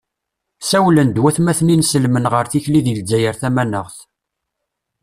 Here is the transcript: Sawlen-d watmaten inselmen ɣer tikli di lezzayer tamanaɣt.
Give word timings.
Sawlen-d 0.69 1.21
watmaten 1.21 1.73
inselmen 1.75 2.25
ɣer 2.33 2.45
tikli 2.51 2.81
di 2.85 2.93
lezzayer 2.99 3.35
tamanaɣt. 3.41 3.97